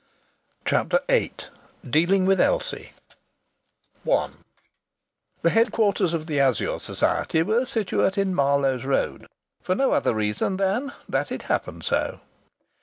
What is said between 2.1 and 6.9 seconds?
WITH ELSIE I The headquarters of the Azure